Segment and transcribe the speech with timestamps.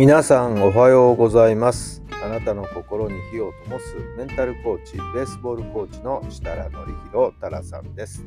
[0.00, 2.02] 皆さんおはようございます。
[2.24, 8.24] あなたの心に火を灯すメンタルコーチ、ベースボールコーチの設楽範弘太良さんです。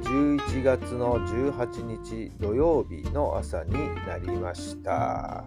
[0.00, 5.44] 11月の18日土曜日の朝になりました。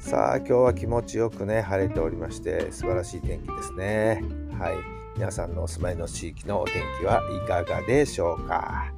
[0.00, 4.20] さあ今日は気持ちよくね晴れておりまして素晴らしい天気ですね。
[4.58, 4.74] はい。
[5.16, 8.92] 皆さんのお住まいの地域のお天気はいかがでしょうか？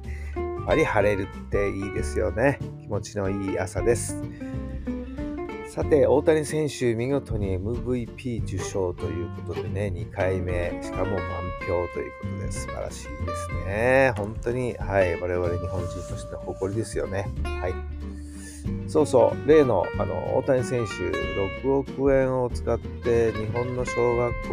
[0.67, 2.59] ぱり晴れるっていいですよね。
[2.81, 4.21] 気持ちのいい朝です。
[5.69, 11.19] さて、大谷選手、見事に MVP 受賞ということでね、2回目、しかも満
[11.61, 14.13] 票ということで素晴らしいですね。
[14.17, 17.29] 本当に、はい、我々日本人としての誇りですよね。
[17.43, 17.73] はい。
[18.89, 20.91] そうそう、例のあの大谷選手、
[21.63, 24.49] 6億円を使って日本の小学校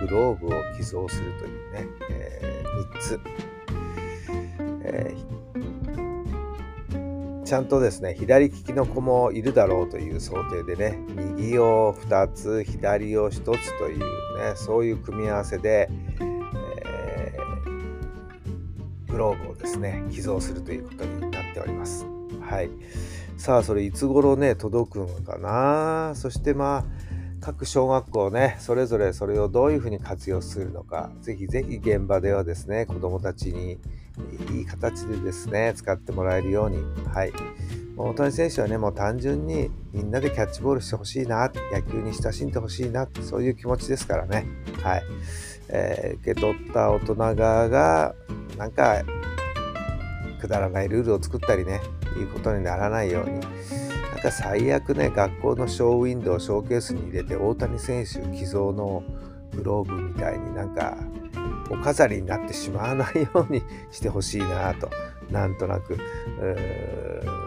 [0.00, 2.64] にグローブを寄贈するというね、えー
[2.94, 3.20] 3つ。
[4.84, 5.14] え
[7.44, 10.98] ちゃんとですね、左利きの子もいるだろうという想定でね、
[11.36, 14.04] 右を2つ、左を1つというね、
[14.54, 15.90] そういう組み合わせで、
[16.86, 17.32] え
[19.08, 22.06] グローブをですね、寄贈するということになっております。
[22.40, 22.70] はい。
[23.36, 26.14] さあ、それいつ頃ね、届くのかな？
[26.14, 26.84] そしてまあ、
[27.40, 33.78] 各小学校ね、それぞれそれをどういうふうに活用するのか、ぜひぜひ現場ではですね、子どもたちに
[34.52, 36.78] いい形でですね、使ってもらえるように、
[37.12, 37.32] はい。
[37.96, 44.46] 大谷選手はね、もう単純にみんなでキャッチボールしてほしいな、野球に親しんでほしいな、そういう気持ちですからね。
[44.82, 45.02] はい。
[45.68, 48.14] えー受け取った大人側が、
[48.58, 49.02] なんか、
[50.40, 51.80] くだらないルールを作ったりね、
[52.18, 59.02] いうことにならないように、なんか最悪ね、学校のショーウィンドウ、ショーケースに入れて、大谷選手寄贈の
[59.56, 60.96] グローブみたいになんか、
[61.70, 64.90] お飾りになってしまわないようにしてほしいなと、
[65.30, 65.98] なんとなく、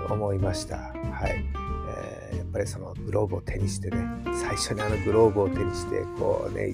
[0.10, 0.78] 思いました。
[0.78, 1.46] はい。
[2.36, 3.98] やっぱりそのグローブを手にしてね、
[4.34, 6.74] 最初にあのグローブを手にして、こうね、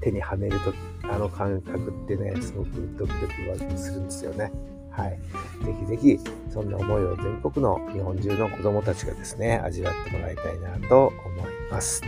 [0.00, 0.72] 手にはめると、
[1.02, 3.28] あの感覚ってね、すごくドキド
[3.68, 4.50] キするんですよね。
[4.90, 5.18] はい。
[5.64, 6.18] ぜひぜひ、
[6.50, 12.00] そんな思いを全国の日本中の子供たちがですね、味わってもらいたいなと思います。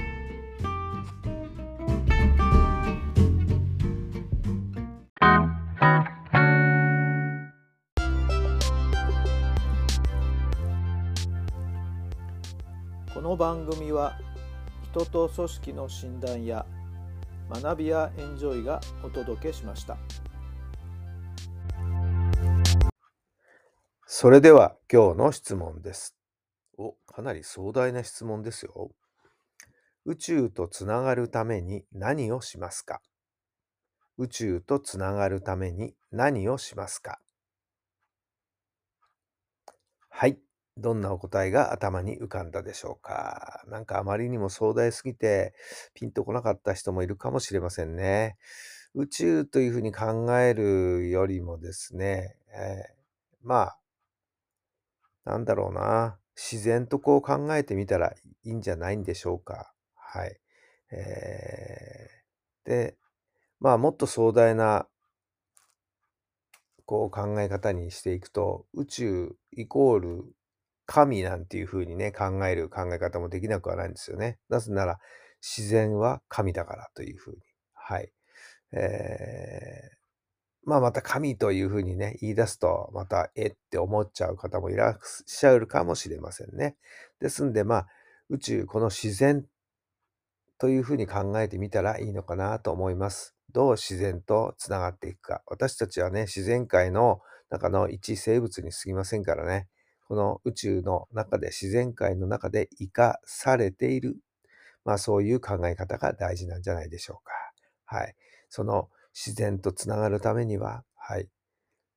[13.39, 14.19] 番組は
[14.91, 16.67] 人と組織の診断や
[17.49, 19.97] 学びやエンジョイがお届けしました。
[24.07, 26.17] それでは今日の質問です。
[26.79, 28.91] お、かなり壮大な質問ですよ。
[30.05, 33.01] 宇宙とつながるために何をしますか？
[34.17, 37.21] 宇宙とつながるために何をしますか？
[40.09, 40.41] はい。
[40.79, 43.65] どんなお答えが頭に浮かんだでしょうか？
[43.69, 45.53] なんかあまりにも壮大すぎて
[45.95, 48.37] ピンとこなかった人もいるかもしれませんね。
[48.95, 53.79] 宇宙というふうに考えるよりもですね、えーまあ、
[55.25, 56.19] なんだろうな。
[56.41, 58.15] 自然とこう考えてみたら
[58.45, 59.75] いいんじゃないんでしょうか。
[59.97, 60.39] はい。
[60.93, 62.97] えーで、
[63.61, 64.87] まあもっと壮大な
[66.85, 70.25] こう考え方にしていくと、宇宙イコール
[70.89, 74.39] 神なんていうふうにね、考える考え方もできなくはないんですよね。
[74.49, 74.99] なぜなら
[75.43, 77.43] 自然は神だからというふうに。
[77.75, 78.13] はい。
[78.73, 79.99] えー
[80.65, 86.77] まあまた神というふうにね、言い出すと、またえって思っちゃう方もいらっしゃるかもしれませんね。
[87.21, 87.87] ですんで、まあ、
[88.29, 89.47] 宇宙、この自然
[90.59, 93.35] というふうに考えてみたらいいのかなと思います。
[93.53, 95.43] どう自然とつながっていくか。
[95.47, 97.21] 私たちはね、自然界の
[97.51, 99.69] 中の一生物に過ぎませんからね。
[100.09, 104.17] この宇宙の中で、自然界の中で生かされている。
[104.85, 107.33] まあそういう考え方が大事なんじゃないでしょうか。
[107.99, 108.15] はい。
[108.49, 111.29] その自然とつながるためには、はい。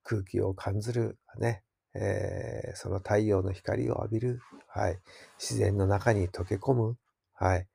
[0.04, 1.18] 空気を感じる。
[1.40, 1.64] ね。
[1.94, 4.40] えーその太陽の光を浴びる。
[4.70, 5.00] はい。
[5.40, 6.98] 自然の中に溶け込む。
[7.34, 7.68] はい。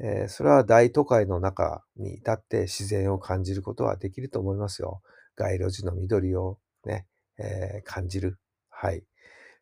[0.00, 5.02] えーそれは大都会の中に立って自然を感じることはできると思いますよ。
[5.36, 7.06] 街路樹の緑をね、
[7.38, 8.38] えー感じる。
[8.70, 9.04] はい。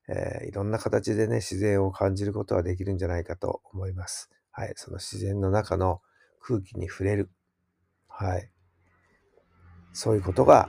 [0.08, 4.30] えー、いろんな形でね、自然を感じることはできるんじゃないかと思います。
[4.50, 4.72] はい。
[4.76, 6.00] その自然の中の
[6.40, 7.30] 空気に触れる。
[8.08, 8.50] はい。
[9.92, 10.68] そういうことが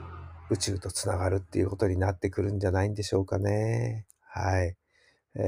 [0.50, 4.06] 宇宙とつながるっていうことになってくるんじゃないんでしょうかね。
[4.28, 4.76] はい。
[5.36, 5.42] え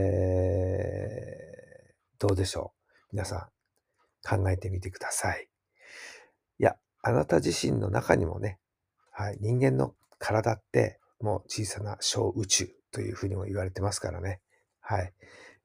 [2.18, 2.72] ー、どうでしょ
[3.12, 3.12] う？
[3.12, 5.48] 皆さん考えてみてください。
[6.58, 8.58] いや、あなた自身の中にもね、
[9.12, 14.40] はい、人間の体ってもう小さな小宇宙というふうにも言われてますからね。
[14.80, 15.12] はい。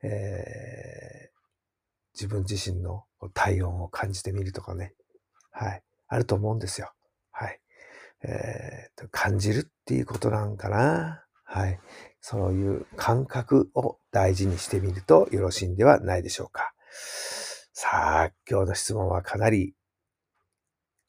[0.03, 4.93] えー、自分自身の体温を感じてみるとかね。
[5.49, 5.81] はい。
[6.09, 6.91] あると思うんですよ。
[7.31, 7.61] はい。
[8.23, 11.23] えー、感じるっていうことなんかな。
[11.45, 11.79] はい。
[12.19, 16.73] そういう感覚を大事にしてみるとよろしいんではないでしょうか。
[17.71, 19.73] さあ、今日の質問はかなり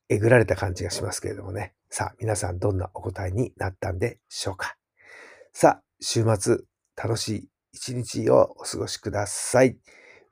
[0.09, 1.75] えぐられた感じがしますけれどもね。
[1.91, 4.77] さあ、皆さんどんなお答えになったんでしょうか。
[5.53, 6.59] さあ、週末、
[6.97, 9.79] 楽しい一日をお過ごしください。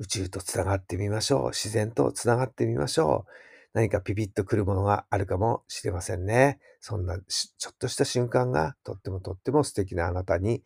[0.00, 1.49] 宇宙とつながってみましょう。
[1.50, 3.31] 自然とつながってみましょう。
[3.72, 6.58] 何かピピッとくるものがあるかもしれませんね。
[6.81, 10.64] そんなちょっとした瞬間がとってもとっても素敵なあなたに、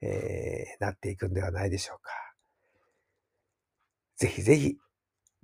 [0.00, 2.12] えー、なっていくんではないでしょうか。
[4.16, 4.78] ぜひぜひ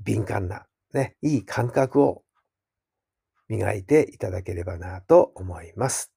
[0.02, 2.22] 敏感な、ね、いい感覚を
[3.48, 6.11] 磨いていただければなと思います。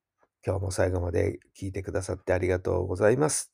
[0.45, 3.51] 今日も最後まで聞いてくださってありがとうございます。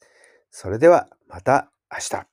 [0.50, 2.31] それではまた明日。